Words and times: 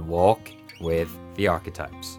walk 0.00 0.50
with 0.80 1.10
the 1.36 1.48
archetypes. 1.48 2.18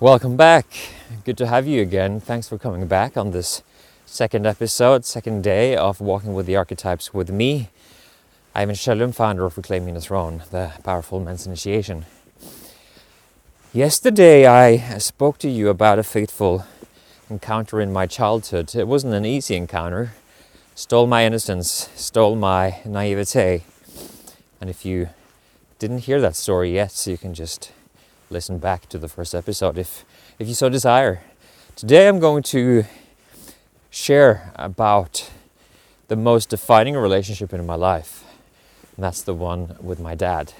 Welcome 0.00 0.36
back. 0.36 0.66
Good 1.24 1.36
to 1.36 1.46
have 1.46 1.66
you 1.66 1.82
again. 1.82 2.20
Thanks 2.20 2.48
for 2.48 2.56
coming 2.56 2.86
back 2.86 3.18
on 3.18 3.32
this 3.32 3.62
second 4.06 4.46
episode, 4.46 5.04
second 5.04 5.44
day 5.44 5.76
of 5.76 6.00
Walking 6.00 6.32
with 6.32 6.46
the 6.46 6.56
Archetypes 6.56 7.12
with 7.12 7.30
me, 7.30 7.68
Ivan 8.54 8.74
Shalom, 8.74 9.12
founder 9.12 9.44
of 9.44 9.56
Reclaiming 9.58 9.92
the 9.92 10.00
Throne, 10.00 10.42
the 10.50 10.72
powerful 10.82 11.20
men's 11.20 11.46
initiation. 11.46 12.06
Yesterday 13.72 14.46
I 14.46 14.98
spoke 14.98 15.38
to 15.38 15.50
you 15.50 15.68
about 15.68 15.98
a 15.98 16.02
fateful 16.02 16.64
encounter 17.30 17.80
in 17.80 17.92
my 17.92 18.06
childhood. 18.06 18.74
It 18.74 18.88
wasn't 18.88 19.14
an 19.14 19.24
easy 19.24 19.54
encounter. 19.54 20.12
Stole 20.74 21.06
my 21.06 21.24
innocence, 21.24 21.88
stole 21.94 22.36
my 22.36 22.80
naivete. 22.84 23.62
And 24.60 24.68
if 24.68 24.84
you 24.84 25.08
didn't 25.78 26.00
hear 26.00 26.20
that 26.20 26.36
story 26.36 26.74
yet, 26.74 26.92
so 26.92 27.10
you 27.10 27.18
can 27.18 27.34
just 27.34 27.72
listen 28.28 28.58
back 28.58 28.88
to 28.88 28.98
the 28.98 29.08
first 29.08 29.34
episode 29.34 29.78
if, 29.78 30.04
if 30.38 30.48
you 30.48 30.54
so 30.54 30.68
desire. 30.68 31.22
Today 31.76 32.08
I'm 32.08 32.18
going 32.18 32.42
to 32.44 32.84
share 33.90 34.52
about 34.56 35.30
the 36.08 36.16
most 36.16 36.48
defining 36.48 36.96
relationship 36.96 37.52
in 37.52 37.64
my 37.64 37.76
life, 37.76 38.24
and 38.96 39.04
that's 39.04 39.22
the 39.22 39.34
one 39.34 39.76
with 39.80 40.00
my 40.00 40.14
dad. 40.14 40.52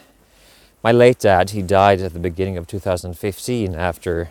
My 0.83 0.93
late 0.93 1.19
dad, 1.19 1.51
he 1.51 1.61
died 1.61 2.01
at 2.01 2.15
the 2.15 2.19
beginning 2.19 2.57
of 2.57 2.67
2015 2.67 3.75
after 3.75 4.31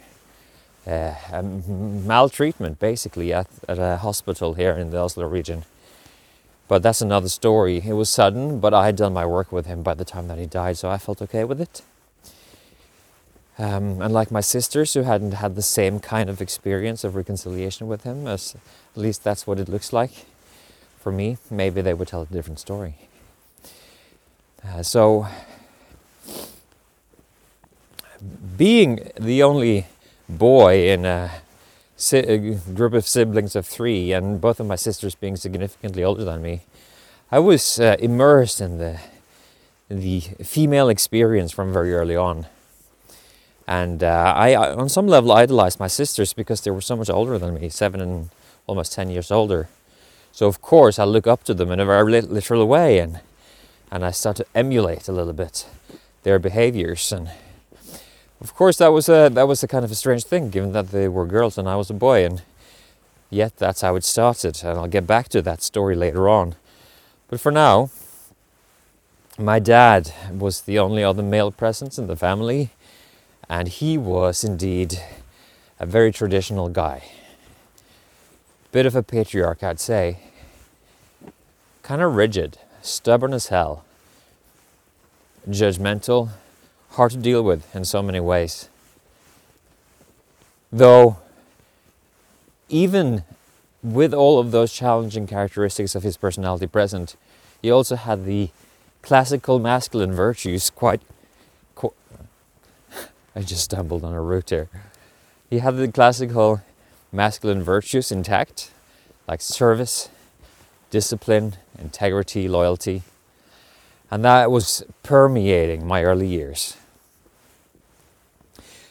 uh, 0.88 1.42
maltreatment 1.42 2.80
basically 2.80 3.34
at, 3.34 3.48
at 3.68 3.80
a 3.80 3.98
hospital 3.98 4.54
here 4.54 4.74
in 4.74 4.92
the 4.92 4.98
Oslo 4.98 5.28
region. 5.28 5.66
But 6.68 6.84
that's 6.84 7.02
another 7.02 7.30
story. 7.30 7.82
It 7.86 7.94
was 7.94 8.10
sudden, 8.10 8.60
but 8.60 8.74
I 8.74 8.86
had 8.86 8.96
done 8.96 9.14
my 9.14 9.26
work 9.26 9.52
with 9.52 9.66
him 9.66 9.82
by 9.82 9.96
the 9.96 10.06
time 10.06 10.28
that 10.28 10.38
he 10.38 10.46
died, 10.46 10.78
so 10.78 10.90
I 10.90 10.98
felt 10.98 11.22
okay 11.22 11.44
with 11.44 11.60
it. 11.60 11.82
Um, 13.58 14.02
unlike 14.02 14.32
my 14.32 14.40
sisters, 14.42 14.94
who 14.94 15.02
hadn't 15.02 15.34
had 15.34 15.56
the 15.56 15.62
same 15.62 16.00
kind 16.00 16.30
of 16.30 16.42
experience 16.42 17.04
of 17.04 17.16
reconciliation 17.16 17.88
with 17.88 18.04
him, 18.04 18.28
as 18.28 18.56
at 18.96 19.02
least 19.02 19.24
that's 19.24 19.46
what 19.46 19.60
it 19.60 19.68
looks 19.68 19.92
like 19.92 20.12
for 21.00 21.12
me, 21.12 21.38
maybe 21.50 21.82
they 21.82 21.94
would 21.94 22.08
tell 22.08 22.22
a 22.22 22.26
different 22.26 22.60
story. 22.60 22.96
Uh, 24.66 24.84
so, 24.84 25.28
being 28.58 29.10
the 29.20 29.42
only 29.42 29.88
boy 30.30 30.90
in 30.90 31.06
a, 31.06 31.32
a, 32.14 32.38
group 32.74 32.94
of 32.94 33.08
siblings 33.08 33.56
of 33.56 33.66
three, 33.66 34.14
and 34.14 34.40
both 34.40 34.60
of 34.60 34.68
my 34.68 34.76
sisters 34.76 35.16
being 35.16 35.36
significantly 35.36 36.04
older 36.04 36.24
than 36.24 36.42
me, 36.42 36.62
I 37.32 37.40
was 37.40 37.80
uh, 37.80 37.96
immersed 38.00 38.62
in 38.62 38.78
the 38.78 39.00
the 39.90 40.20
female 40.44 40.88
experience 40.88 41.52
from 41.52 41.74
very 41.74 41.92
early 41.94 42.16
on. 42.16 42.46
And 43.68 44.04
uh, 44.04 44.34
I, 44.36 44.56
on 44.56 44.88
some 44.88 45.08
level, 45.08 45.32
idolized 45.32 45.80
my 45.80 45.88
sisters 45.88 46.32
because 46.32 46.62
they 46.62 46.70
were 46.70 46.82
so 46.82 46.96
much 46.96 47.10
older 47.10 47.40
than 47.40 47.56
me, 47.56 47.70
seven 47.70 48.00
and 48.00 48.30
almost 48.68 48.94
ten 48.94 49.10
years 49.10 49.32
older. 49.32 49.68
So 50.32 50.48
of 50.48 50.62
course, 50.62 51.00
I 51.00 51.06
look 51.06 51.26
up 51.26 51.44
to 51.46 51.56
them 51.56 51.72
in 51.72 51.80
a 51.80 51.86
very 51.86 52.22
literal 52.22 52.68
way, 52.68 53.00
and 53.00 53.20
and 53.92 54.06
I 54.06 54.12
start 54.12 54.38
to 54.38 54.46
emulate 54.54 55.08
a 55.08 55.12
little 55.12 55.34
bit 55.34 55.66
their 56.24 56.38
behaviors 56.38 57.12
and 57.12 57.32
of 58.42 58.56
course, 58.56 58.78
that 58.78 58.90
was 58.90 59.10
a 59.10 59.30
that 59.34 59.48
was 59.48 59.64
a 59.64 59.68
kind 59.68 59.84
of 59.84 59.92
a 59.92 59.96
strange 59.96 60.24
thing, 60.24 60.50
given 60.50 60.72
that 60.72 60.90
they 60.90 61.08
were 61.08 61.26
girls 61.26 61.58
and 61.58 61.68
I 61.68 61.76
was 61.76 61.90
a 61.90 61.94
boy, 61.94 62.26
and 62.26 62.42
yet 63.30 63.58
that's 63.58 63.82
how 63.82 63.96
it 63.96 64.04
started. 64.04 64.62
And 64.64 64.80
I'll 64.80 64.88
get 64.88 65.06
back 65.06 65.28
to 65.30 65.42
that 65.42 65.62
story 65.62 65.96
later 65.96 66.30
on. 66.30 66.56
But 67.28 67.42
for 67.42 67.52
now, 67.52 67.90
my 69.38 69.60
dad 69.60 70.14
was 70.32 70.62
the 70.62 70.80
only 70.80 71.04
other 71.04 71.24
male 71.24 71.52
presence 71.52 71.98
in 71.98 72.08
the 72.08 72.16
family, 72.16 72.72
and 73.50 73.68
he 73.68 73.98
was 73.98 74.44
indeed 74.44 75.00
a 75.80 75.86
very 75.86 76.12
traditional 76.12 76.70
guy. 76.70 77.04
Bit 78.72 78.86
of 78.86 78.96
a 78.96 79.04
patriarch, 79.04 79.64
I'd 79.64 79.80
say. 79.80 80.20
Kind 81.84 82.02
of 82.02 82.16
rigid, 82.16 82.58
stubborn 82.82 83.34
as 83.34 83.48
hell, 83.48 83.84
judgmental 85.50 86.30
hard 86.92 87.12
to 87.12 87.18
deal 87.18 87.44
with 87.44 87.74
in 87.76 87.86
so 87.86 88.02
many 88.02 88.20
ways. 88.20 88.70
Though, 90.72 91.18
even 92.68 93.24
with 93.82 94.14
all 94.14 94.40
of 94.40 94.52
those 94.52 94.74
challenging 94.74 95.26
characteristics 95.28 95.96
of 95.96 96.04
his 96.04 96.18
personality 96.18 96.68
present, 96.68 97.16
he 97.62 97.72
also 97.72 97.96
had 97.96 98.26
the 98.26 98.50
classical 99.02 99.60
masculine 99.60 100.12
virtues 100.12 100.70
quite. 100.70 101.02
Qu- 101.76 101.94
I 103.36 103.42
just 103.42 103.64
stumbled 103.64 104.04
on 104.04 104.14
a 104.14 104.22
root 104.22 104.50
here. 104.50 104.70
He 105.50 105.60
had 105.60 105.78
the 105.78 105.88
classical 105.88 106.62
masculine 107.12 107.64
virtues 107.64 108.12
intact, 108.12 108.72
like 109.28 109.42
service, 109.42 110.10
discipline, 110.90 111.56
integrity, 111.80 112.48
loyalty. 112.48 113.04
And 114.12 114.24
that 114.26 114.52
was 114.52 114.84
permeating 115.04 115.88
my 115.88 116.04
early 116.04 116.28
years. 116.28 116.76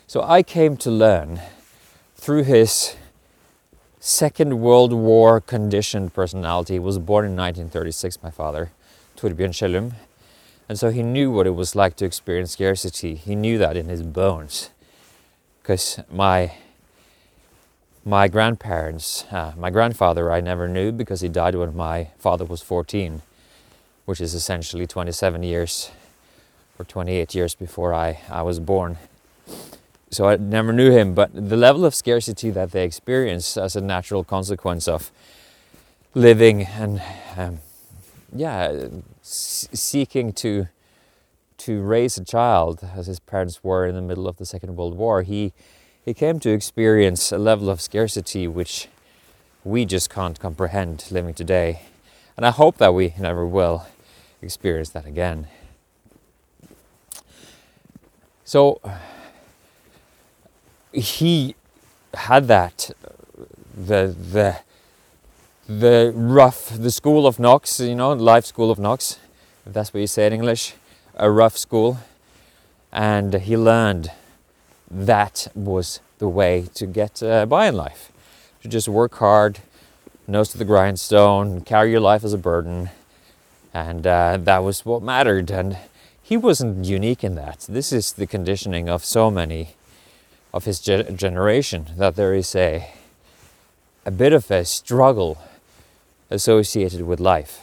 So 0.08 0.22
I 0.22 0.42
came 0.42 0.78
to 0.78 0.90
learn 0.90 1.42
through 2.16 2.44
his 2.44 2.96
Second 4.00 4.58
World 4.58 4.94
War 4.94 5.38
conditioned 5.38 6.14
personality. 6.14 6.72
He 6.72 6.78
was 6.78 6.98
born 6.98 7.26
in 7.26 7.36
1936, 7.36 8.22
my 8.22 8.30
father, 8.30 8.70
Torbjörn 9.18 9.50
Kjellum. 9.50 9.92
And 10.66 10.78
so 10.78 10.88
he 10.88 11.02
knew 11.02 11.30
what 11.30 11.46
it 11.46 11.54
was 11.54 11.76
like 11.76 11.94
to 11.96 12.06
experience 12.06 12.52
scarcity. 12.52 13.16
He 13.16 13.36
knew 13.36 13.58
that 13.58 13.76
in 13.76 13.90
his 13.90 14.02
bones. 14.02 14.70
Because 15.60 16.00
my 16.10 16.52
my 18.02 18.28
grandparents, 18.28 19.26
uh, 19.30 19.52
my 19.58 19.68
grandfather, 19.68 20.32
I 20.32 20.40
never 20.40 20.66
knew 20.68 20.90
because 20.90 21.20
he 21.20 21.28
died 21.28 21.54
when 21.54 21.76
my 21.76 22.08
father 22.18 22.46
was 22.46 22.62
14 22.62 23.20
which 24.06 24.22
is 24.22 24.32
essentially 24.32 24.86
27 24.86 25.42
years 25.42 25.90
or 26.78 26.86
28 26.86 27.34
years 27.34 27.54
before 27.54 27.92
I, 27.92 28.20
I 28.30 28.40
was 28.40 28.58
born. 28.58 28.96
So 30.10 30.26
I 30.26 30.36
never 30.36 30.72
knew 30.72 30.90
him, 30.90 31.14
but 31.14 31.30
the 31.34 31.56
level 31.56 31.84
of 31.84 31.94
scarcity 31.94 32.50
that 32.50 32.72
they 32.72 32.84
experience 32.84 33.56
as 33.56 33.76
a 33.76 33.80
natural 33.80 34.24
consequence 34.24 34.88
of 34.88 35.12
living 36.14 36.62
and 36.62 37.02
um, 37.36 37.58
yeah, 38.34 38.88
seeking 39.22 40.32
to 40.34 40.68
to 41.58 41.82
raise 41.82 42.16
a 42.16 42.24
child 42.24 42.88
as 42.94 43.08
his 43.08 43.18
parents 43.18 43.64
were 43.64 43.84
in 43.84 43.94
the 43.94 44.00
middle 44.00 44.28
of 44.28 44.36
the 44.36 44.46
Second 44.46 44.76
World 44.76 44.96
War, 44.96 45.22
he 45.22 45.52
he 46.04 46.14
came 46.14 46.38
to 46.40 46.50
experience 46.50 47.32
a 47.32 47.38
level 47.38 47.68
of 47.68 47.80
scarcity 47.80 48.46
which 48.48 48.88
we 49.64 49.84
just 49.84 50.08
can't 50.08 50.38
comprehend 50.40 51.04
living 51.10 51.34
today. 51.34 51.82
And 52.36 52.46
I 52.46 52.50
hope 52.50 52.78
that 52.78 52.94
we 52.94 53.12
never 53.18 53.44
will 53.44 53.86
experience 54.40 54.90
that 54.90 55.04
again. 55.04 55.48
So 58.44 58.80
he 61.00 61.54
had 62.14 62.48
that 62.48 62.90
the 63.76 64.14
the 64.18 64.58
the 65.68 66.12
rough 66.14 66.70
the 66.70 66.90
school 66.90 67.26
of 67.26 67.38
knocks, 67.38 67.80
you 67.80 67.94
know, 67.94 68.12
life 68.12 68.44
school 68.44 68.70
of 68.70 68.78
knocks, 68.78 69.18
that's 69.66 69.92
what 69.92 70.00
you 70.00 70.06
say 70.06 70.26
in 70.26 70.32
English, 70.32 70.74
a 71.14 71.30
rough 71.30 71.56
school, 71.56 71.98
and 72.92 73.34
he 73.34 73.56
learned 73.56 74.10
that 74.90 75.48
was 75.54 76.00
the 76.18 76.28
way 76.28 76.68
to 76.74 76.86
get 76.86 77.22
uh, 77.22 77.46
by 77.46 77.66
in 77.66 77.76
life, 77.76 78.10
to 78.62 78.68
just 78.68 78.88
work 78.88 79.14
hard, 79.16 79.60
nose 80.26 80.48
to 80.50 80.58
the 80.58 80.64
grindstone, 80.64 81.60
carry 81.60 81.90
your 81.90 82.00
life 82.00 82.24
as 82.24 82.32
a 82.32 82.38
burden, 82.38 82.90
and 83.74 84.06
uh, 84.06 84.38
that 84.40 84.64
was 84.64 84.84
what 84.84 85.02
mattered. 85.02 85.50
And 85.50 85.76
he 86.22 86.36
wasn't 86.36 86.86
unique 86.86 87.22
in 87.22 87.34
that. 87.34 87.66
This 87.68 87.92
is 87.92 88.12
the 88.12 88.26
conditioning 88.26 88.88
of 88.88 89.04
so 89.04 89.30
many 89.30 89.76
of 90.58 90.64
his 90.64 90.80
ge- 90.80 91.06
generation 91.14 91.86
that 91.96 92.16
there 92.16 92.34
is 92.34 92.52
a 92.56 92.90
a 94.04 94.10
bit 94.10 94.32
of 94.32 94.50
a 94.50 94.64
struggle 94.64 95.38
associated 96.30 97.02
with 97.02 97.20
life. 97.20 97.60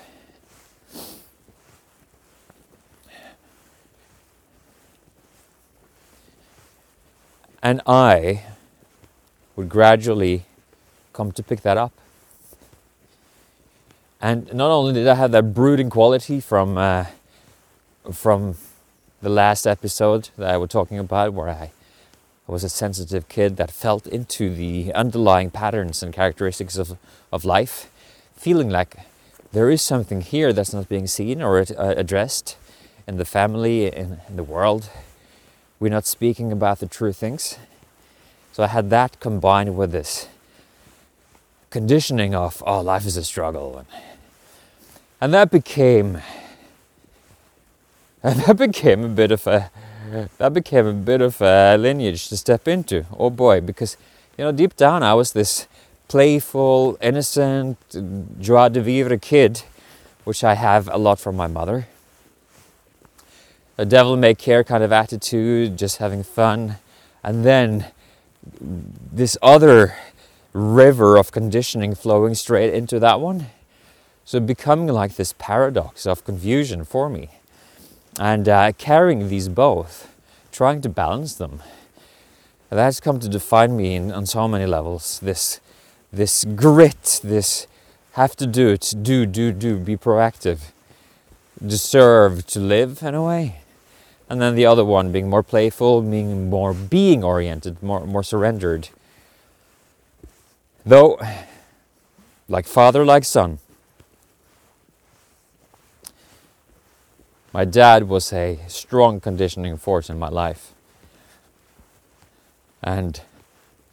And 7.61 7.81
I 7.85 8.43
would 9.57 9.67
gradually 9.67 10.45
come 11.11 11.33
to 11.33 11.43
pick 11.43 11.61
that 11.61 11.77
up. 11.77 11.91
And 14.21 14.53
not 14.53 14.71
only 14.71 14.93
did 14.93 15.07
I 15.07 15.15
have 15.15 15.31
that 15.31 15.53
brooding 15.53 15.89
quality 15.89 16.39
from 16.39 16.77
uh, 16.77 17.05
from 18.13 18.55
the 19.21 19.29
last 19.29 19.67
episode 19.67 20.29
that 20.37 20.49
I 20.53 20.57
was 20.57 20.69
talking 20.69 20.99
about, 20.99 21.33
where 21.33 21.49
I, 21.49 21.71
I 22.47 22.51
was 22.51 22.63
a 22.63 22.69
sensitive 22.69 23.27
kid 23.27 23.57
that 23.57 23.71
felt 23.71 24.05
into 24.07 24.53
the 24.53 24.93
underlying 24.93 25.49
patterns 25.49 26.03
and 26.03 26.13
characteristics 26.13 26.77
of, 26.77 26.97
of 27.31 27.43
life, 27.43 27.89
feeling 28.35 28.69
like 28.69 28.95
there 29.51 29.69
is 29.69 29.81
something 29.81 30.21
here 30.21 30.53
that's 30.53 30.73
not 30.73 30.87
being 30.87 31.07
seen 31.07 31.41
or 31.41 31.59
uh, 31.59 31.93
addressed 31.97 32.57
in 33.07 33.17
the 33.17 33.25
family, 33.25 33.87
in, 33.87 34.19
in 34.27 34.35
the 34.35 34.43
world. 34.43 34.89
We're 35.79 35.89
not 35.89 36.05
speaking 36.05 36.51
about 36.51 36.79
the 36.79 36.87
true 36.87 37.13
things. 37.13 37.57
So 38.53 38.63
I 38.63 38.67
had 38.67 38.89
that 38.89 39.19
combined 39.19 39.75
with 39.75 39.91
this 39.91 40.27
conditioning 41.69 42.35
of, 42.35 42.61
oh, 42.65 42.81
life 42.81 43.05
is 43.05 43.17
a 43.17 43.23
struggle. 43.23 43.77
And, 43.79 43.87
and 45.19 45.33
that 45.33 45.51
became 45.51 46.21
and 48.25 48.39
that 48.47 48.57
became 48.57 49.03
a 49.03 49.09
bit 49.09 49.31
of 49.31 49.45
a 49.45 49.69
that 50.37 50.53
became 50.53 50.85
a 50.85 50.93
bit 50.93 51.21
of 51.21 51.41
a 51.41 51.77
lineage 51.77 52.29
to 52.29 52.37
step 52.37 52.67
into. 52.67 53.05
Oh 53.17 53.29
boy, 53.29 53.61
because 53.61 53.97
you 54.37 54.43
know, 54.43 54.51
deep 54.51 54.75
down 54.75 55.03
I 55.03 55.13
was 55.13 55.33
this 55.33 55.67
playful, 56.07 56.97
innocent, 57.01 57.77
joie 58.39 58.69
de 58.69 58.81
vivre 58.81 59.17
kid, 59.17 59.63
which 60.23 60.43
I 60.43 60.55
have 60.55 60.89
a 60.89 60.97
lot 60.97 61.19
from 61.19 61.35
my 61.35 61.47
mother. 61.47 61.87
A 63.77 63.85
devil 63.85 64.15
may 64.15 64.33
care 64.33 64.63
kind 64.63 64.83
of 64.83 64.91
attitude, 64.91 65.77
just 65.77 65.97
having 65.97 66.23
fun. 66.23 66.77
And 67.23 67.43
then 67.43 67.87
this 69.11 69.37
other 69.41 69.95
river 70.53 71.17
of 71.17 71.31
conditioning 71.31 71.95
flowing 71.95 72.35
straight 72.35 72.73
into 72.73 72.99
that 72.99 73.19
one. 73.19 73.47
So 74.23 74.39
becoming 74.39 74.87
like 74.87 75.15
this 75.15 75.33
paradox 75.37 76.07
of 76.07 76.23
confusion 76.23 76.85
for 76.85 77.09
me. 77.09 77.29
And 78.19 78.47
uh, 78.47 78.71
carrying 78.77 79.27
these 79.29 79.49
both, 79.49 80.13
trying 80.51 80.81
to 80.81 80.89
balance 80.89 81.35
them. 81.35 81.61
That's 82.69 82.99
come 82.99 83.19
to 83.19 83.29
define 83.29 83.75
me 83.75 83.95
in, 83.95 84.11
on 84.11 84.25
so 84.25 84.47
many 84.47 84.65
levels. 84.65 85.19
This, 85.19 85.59
this 86.11 86.45
grit, 86.45 87.19
this 87.23 87.67
have 88.13 88.35
to 88.37 88.47
do 88.47 88.69
it, 88.69 88.93
do, 89.01 89.25
do, 89.25 89.51
do, 89.51 89.77
be 89.77 89.97
proactive, 89.97 90.71
deserve 91.65 92.45
to 92.47 92.59
live 92.59 93.03
in 93.03 93.13
a 93.13 93.23
way 93.23 93.59
and 94.29 94.41
then 94.41 94.55
the 94.55 94.65
other 94.65 94.83
one 94.83 95.11
being 95.11 95.29
more 95.29 95.43
playful, 95.43 96.01
being 96.01 96.49
more 96.49 96.73
being 96.73 97.23
oriented, 97.23 97.81
more 97.83 98.05
more 98.05 98.23
surrendered. 98.23 98.89
Though, 100.85 101.19
like 102.47 102.65
father, 102.65 103.05
like 103.05 103.23
son. 103.23 103.59
My 107.55 107.63
dad 107.63 108.09
was 108.09 108.33
a 108.33 108.59
strong 108.67 109.21
conditioning 109.21 109.77
force 109.77 110.09
in 110.09 110.19
my 110.19 110.27
life. 110.27 110.73
And 112.83 113.21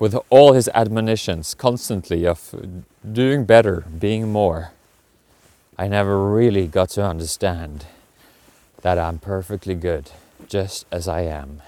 with 0.01 0.17
all 0.31 0.53
his 0.53 0.69
admonitions 0.75 1.55
constantly 1.55 2.27
of 2.27 2.57
doing 3.13 3.45
better, 3.45 3.85
being 4.01 4.33
more, 4.33 4.73
I 5.79 5.87
never 5.87 6.29
really 6.29 6.67
got 6.67 6.89
to 6.97 7.05
understand 7.05 7.87
that 8.81 8.99
I'm 8.99 9.21
perfectly 9.21 9.77
good 9.77 10.11
just 10.49 10.85
as 10.91 11.07
I 11.07 11.21
am. 11.21 11.63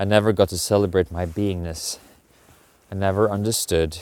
I 0.00 0.04
never 0.04 0.32
got 0.32 0.48
to 0.48 0.58
celebrate 0.58 1.12
my 1.12 1.24
beingness. 1.24 2.00
I 2.90 2.96
never 2.96 3.30
understood 3.30 3.98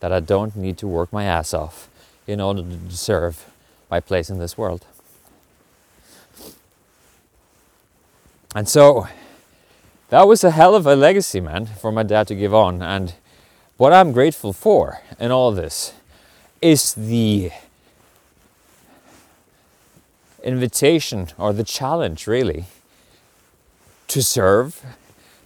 that 0.00 0.10
I 0.10 0.18
don't 0.18 0.56
need 0.56 0.76
to 0.78 0.88
work 0.88 1.12
my 1.12 1.22
ass 1.22 1.54
off 1.54 1.88
in 2.26 2.40
order 2.40 2.62
to 2.62 2.76
deserve 2.90 3.48
my 3.88 4.00
place 4.00 4.28
in 4.28 4.40
this 4.40 4.58
world. 4.58 4.84
And 8.54 8.68
so 8.68 9.08
that 10.10 10.28
was 10.28 10.44
a 10.44 10.52
hell 10.52 10.76
of 10.76 10.86
a 10.86 10.94
legacy, 10.94 11.40
man, 11.40 11.66
for 11.66 11.90
my 11.90 12.04
dad 12.04 12.28
to 12.28 12.36
give 12.36 12.54
on. 12.54 12.82
And 12.82 13.14
what 13.76 13.92
I'm 13.92 14.12
grateful 14.12 14.52
for 14.52 15.00
in 15.18 15.32
all 15.32 15.50
this 15.50 15.92
is 16.62 16.94
the 16.94 17.50
invitation 20.44 21.28
or 21.36 21.52
the 21.52 21.64
challenge, 21.64 22.28
really, 22.28 22.66
to 24.06 24.22
serve, 24.22 24.82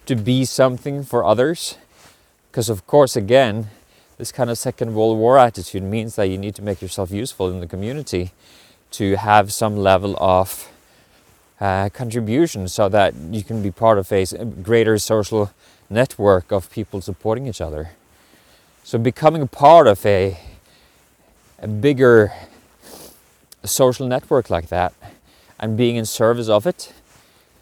to 0.05 0.15
be 0.15 0.45
something 0.45 1.03
for 1.03 1.25
others. 1.25 1.77
Because, 2.51 2.69
of 2.69 2.85
course, 2.85 3.15
again, 3.15 3.69
this 4.19 4.31
kind 4.31 4.51
of 4.51 4.57
Second 4.57 4.93
World 4.93 5.17
War 5.17 5.39
attitude 5.39 5.81
means 5.81 6.15
that 6.15 6.27
you 6.27 6.37
need 6.37 6.53
to 6.55 6.61
make 6.61 6.81
yourself 6.81 7.09
useful 7.09 7.49
in 7.49 7.59
the 7.59 7.67
community 7.67 8.33
to 8.91 9.15
have 9.15 9.51
some 9.51 9.77
level 9.77 10.15
of 10.19 10.69
uh, 11.59 11.89
contribution 11.89 12.67
so 12.67 12.89
that 12.89 13.13
you 13.31 13.43
can 13.43 13.61
be 13.61 13.71
part 13.71 13.97
of 13.97 14.11
a 14.11 14.25
greater 14.63 14.97
social 14.97 15.51
network 15.89 16.51
of 16.51 16.71
people 16.71 17.01
supporting 17.01 17.47
each 17.47 17.61
other. 17.61 17.91
So, 18.83 18.97
becoming 18.97 19.41
a 19.41 19.47
part 19.47 19.87
of 19.87 20.05
a, 20.05 20.37
a 21.59 21.67
bigger 21.67 22.33
social 23.63 24.07
network 24.07 24.49
like 24.49 24.69
that 24.69 24.93
and 25.59 25.75
being 25.75 25.97
in 25.97 26.05
service 26.05 26.47
of 26.47 26.65
it 26.65 26.93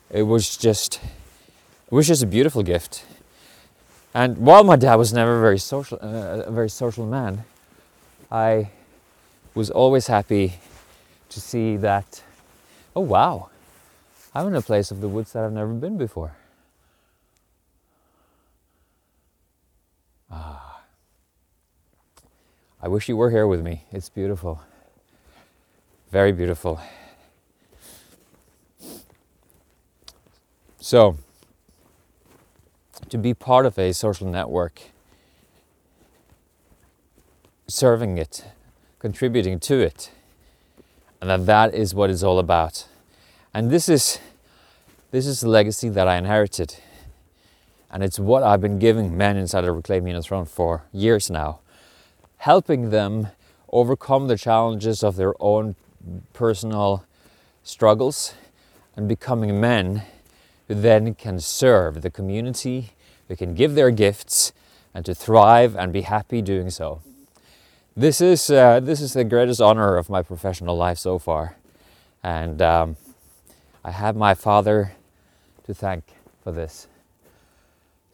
it 0.09 0.23
was 0.23 0.55
just 0.55 0.95
it 0.95 1.91
was 1.93 2.07
just 2.07 2.23
a 2.23 2.25
beautiful 2.25 2.63
gift. 2.63 3.05
And 4.13 4.37
while 4.37 4.63
my 4.63 4.75
dad 4.75 4.95
was 4.95 5.13
never 5.13 5.39
very 5.39 5.59
social, 5.59 5.99
uh, 6.01 6.43
a 6.45 6.51
very 6.51 6.69
social 6.69 7.05
man, 7.05 7.43
I 8.31 8.69
was 9.53 9.69
always 9.69 10.07
happy 10.07 10.53
to 11.29 11.39
see 11.39 11.77
that. 11.77 12.23
Oh 12.95 13.01
wow, 13.01 13.49
I'm 14.37 14.45
in 14.45 14.53
a 14.53 14.61
place 14.61 14.91
of 14.91 15.01
the 15.01 15.07
woods 15.07 15.33
that 15.33 15.43
I've 15.43 15.51
never 15.51 15.73
been 15.73 15.97
before. 15.97 16.35
Ah, 20.29 20.83
I 22.79 22.87
wish 22.87 23.09
you 23.09 23.17
were 23.17 23.31
here 23.31 23.47
with 23.47 23.63
me. 23.63 23.85
It's 23.91 24.09
beautiful, 24.09 24.61
very 26.11 26.31
beautiful. 26.31 26.79
So, 30.79 31.17
to 33.09 33.17
be 33.17 33.33
part 33.33 33.65
of 33.65 33.79
a 33.79 33.91
social 33.91 34.27
network, 34.27 34.79
serving 37.67 38.19
it, 38.19 38.45
contributing 38.99 39.59
to 39.61 39.79
it, 39.79 40.11
and 41.19 41.27
that 41.31 41.47
that 41.47 41.73
is 41.73 41.95
what 41.95 42.11
it's 42.11 42.21
all 42.21 42.37
about. 42.37 42.85
And 43.51 43.71
this 43.71 43.89
is 43.89 44.19
this 45.11 45.25
is 45.25 45.41
the 45.41 45.49
legacy 45.49 45.89
that 45.89 46.07
I 46.07 46.17
inherited. 46.17 46.75
And 47.89 48.03
it's 48.03 48.19
what 48.19 48.43
I've 48.43 48.61
been 48.61 48.79
giving 48.79 49.15
men 49.15 49.37
inside 49.37 49.63
of 49.63 49.75
Reclaiming 49.75 50.13
the 50.13 50.21
Throne 50.21 50.45
for 50.45 50.83
years 50.91 51.29
now, 51.29 51.59
helping 52.37 52.89
them 52.89 53.29
overcome 53.71 54.27
the 54.27 54.37
challenges 54.37 55.03
of 55.03 55.15
their 55.15 55.33
own 55.39 55.75
personal 56.33 57.05
struggles 57.63 58.33
and 58.95 59.07
becoming 59.07 59.61
men 59.61 60.03
who 60.67 60.75
then 60.75 61.15
can 61.15 61.39
serve 61.39 62.01
the 62.01 62.09
community, 62.09 62.91
who 63.27 63.35
can 63.35 63.53
give 63.53 63.75
their 63.75 63.91
gifts, 63.91 64.51
and 64.93 65.05
to 65.05 65.15
thrive 65.15 65.75
and 65.75 65.93
be 65.93 66.01
happy 66.01 66.41
doing 66.41 66.69
so. 66.69 67.01
This 67.95 68.19
is, 68.19 68.49
uh, 68.49 68.79
this 68.79 68.99
is 68.99 69.13
the 69.13 69.23
greatest 69.23 69.61
honor 69.61 69.95
of 69.95 70.09
my 70.09 70.21
professional 70.21 70.75
life 70.75 70.97
so 70.97 71.17
far. 71.17 71.55
And 72.23 72.61
um, 72.61 72.97
I 73.83 73.91
have 73.91 74.15
my 74.15 74.33
father 74.33 74.96
to 75.67 75.73
thank 75.73 76.03
for 76.43 76.51
this. 76.51 76.87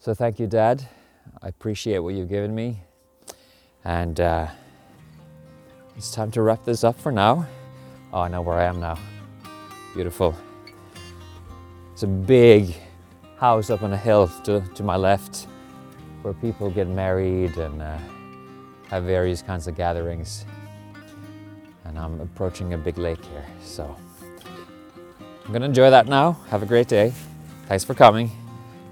So 0.00 0.12
thank 0.12 0.38
you, 0.38 0.46
Dad. 0.46 0.86
I 1.40 1.48
appreciate 1.48 2.00
what 2.00 2.14
you've 2.14 2.28
given 2.28 2.54
me. 2.54 2.80
And 3.84 4.20
uh, 4.20 4.48
it's 5.96 6.12
time 6.12 6.30
to 6.32 6.42
wrap 6.42 6.64
this 6.64 6.84
up 6.84 6.98
for 6.98 7.12
now. 7.12 7.46
Oh, 8.12 8.20
I 8.20 8.28
know 8.28 8.42
where 8.42 8.58
I 8.58 8.64
am 8.64 8.80
now. 8.80 8.98
Beautiful. 9.94 10.36
It's 11.92 12.02
a 12.02 12.08
big 12.08 12.74
house 13.38 13.70
up 13.70 13.82
on 13.82 13.92
a 13.92 13.96
hill 13.96 14.26
to, 14.44 14.60
to 14.60 14.82
my 14.82 14.96
left 14.96 15.46
where 16.22 16.34
people 16.34 16.70
get 16.70 16.88
married 16.88 17.56
and 17.56 17.80
uh, 17.80 17.98
have 18.88 19.04
various 19.04 19.42
kinds 19.42 19.68
of 19.68 19.76
gatherings. 19.76 20.44
And 21.84 21.98
I'm 21.98 22.20
approaching 22.20 22.74
a 22.74 22.78
big 22.78 22.98
lake 22.98 23.24
here, 23.26 23.46
so 23.62 23.94
I'm 25.44 25.52
gonna 25.52 25.66
enjoy 25.66 25.90
that 25.90 26.08
now. 26.08 26.32
Have 26.48 26.62
a 26.62 26.66
great 26.66 26.88
day. 26.88 27.12
Thanks 27.66 27.84
for 27.84 27.94
coming, 27.94 28.30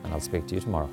and 0.05 0.13
I'll 0.13 0.21
speak 0.21 0.47
to 0.49 0.55
you 0.55 0.61
tomorrow. 0.61 0.89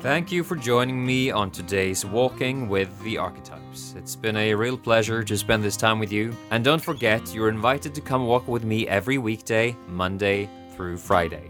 Thank 0.00 0.32
you 0.32 0.42
for 0.42 0.56
joining 0.56 1.06
me 1.06 1.30
on 1.30 1.52
today's 1.52 2.04
Walking 2.04 2.68
with 2.68 3.00
the 3.02 3.18
Archetypes. 3.18 3.94
It's 3.96 4.16
been 4.16 4.36
a 4.36 4.52
real 4.52 4.76
pleasure 4.76 5.22
to 5.22 5.38
spend 5.38 5.62
this 5.62 5.76
time 5.76 6.00
with 6.00 6.10
you. 6.10 6.34
And 6.50 6.64
don't 6.64 6.82
forget, 6.82 7.32
you're 7.32 7.48
invited 7.48 7.94
to 7.94 8.00
come 8.00 8.26
walk 8.26 8.48
with 8.48 8.64
me 8.64 8.88
every 8.88 9.18
weekday, 9.18 9.76
Monday 9.86 10.50
through 10.74 10.96
Friday. 10.96 11.48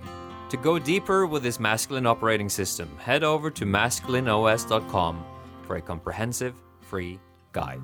To 0.50 0.58
go 0.58 0.78
deeper 0.78 1.26
with 1.26 1.42
this 1.42 1.58
masculine 1.58 2.06
operating 2.06 2.50
system, 2.50 2.94
head 2.98 3.24
over 3.24 3.50
to 3.50 3.64
masculineos.com 3.64 5.24
for 5.62 5.76
a 5.76 5.80
comprehensive 5.80 6.54
free 6.82 7.18
guide. 7.52 7.80